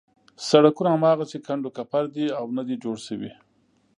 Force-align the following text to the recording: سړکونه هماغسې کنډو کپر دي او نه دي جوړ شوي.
سړکونه 0.49 0.89
هماغسې 0.95 1.37
کنډو 1.45 1.69
کپر 1.77 2.03
دي 2.15 2.25
او 2.39 2.45
نه 2.57 2.63
دي 2.67 2.75
جوړ 2.83 2.97
شوي. 3.07 3.31